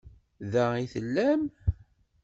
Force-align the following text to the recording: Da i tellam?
Da 0.51 0.65
i 0.83 0.85
tellam? 0.93 1.41